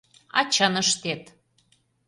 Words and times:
А 0.37 0.39
чын 0.53 0.73
ыштет. 0.81 1.23